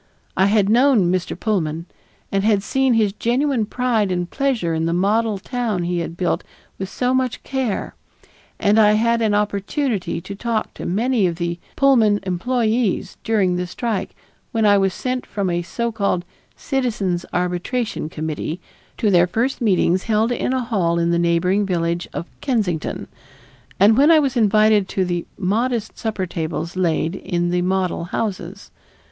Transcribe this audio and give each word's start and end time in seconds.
I 0.35 0.47
had 0.47 0.67
known 0.67 1.11
Mr. 1.11 1.39
Pullman 1.39 1.85
and 2.31 2.43
had 2.43 2.63
seen 2.63 2.95
his 2.95 3.13
genuine 3.13 3.67
pride 3.67 4.11
and 4.11 4.27
pleasure 4.27 4.73
in 4.73 4.87
the 4.87 4.95
model 4.95 5.37
town 5.37 5.83
he 5.83 5.99
had 5.99 6.17
built 6.17 6.43
with 6.79 6.89
so 6.89 7.13
much 7.13 7.43
care; 7.43 7.93
and 8.59 8.79
I 8.79 8.93
had 8.93 9.21
an 9.21 9.35
opportunity 9.35 10.19
to 10.19 10.33
talk 10.33 10.73
to 10.73 10.87
many 10.87 11.27
of 11.27 11.35
the 11.35 11.59
Pullman 11.75 12.19
employees 12.23 13.17
during 13.23 13.57
the 13.57 13.67
strike 13.67 14.15
when 14.51 14.65
I 14.65 14.75
was 14.75 14.91
sent 14.91 15.23
from 15.27 15.51
a 15.51 15.61
so 15.61 15.91
called 15.91 16.25
"Citizens' 16.55 17.23
Arbitration 17.31 18.09
Committee" 18.09 18.59
to 18.97 19.11
their 19.11 19.27
first 19.27 19.61
meetings 19.61 20.05
held 20.05 20.31
in 20.31 20.51
a 20.51 20.63
hall 20.63 20.97
in 20.97 21.11
the 21.11 21.19
neighboring 21.19 21.63
village 21.63 22.07
of 22.11 22.25
Kensington, 22.41 23.07
and 23.79 23.95
when 23.95 24.09
I 24.09 24.17
was 24.17 24.35
invited 24.35 24.87
to 24.89 25.05
the 25.05 25.27
modest 25.37 25.95
supper 25.99 26.25
tables 26.25 26.75
laid 26.75 27.13
in 27.17 27.51
the 27.51 27.61
model 27.61 28.05
houses. 28.05 28.71